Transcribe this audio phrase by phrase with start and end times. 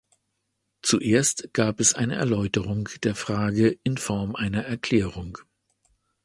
[0.81, 5.37] Zuerst gab es eine Erläuterung der Frage in Form einer Erklärung.